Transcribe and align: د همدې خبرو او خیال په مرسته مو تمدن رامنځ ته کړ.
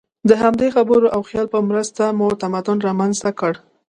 د 0.29 0.31
همدې 0.43 0.67
خبرو 0.75 1.07
او 1.15 1.21
خیال 1.29 1.47
په 1.53 1.59
مرسته 1.69 2.03
مو 2.17 2.27
تمدن 2.43 2.77
رامنځ 2.87 3.15
ته 3.23 3.31
کړ. 3.39 3.53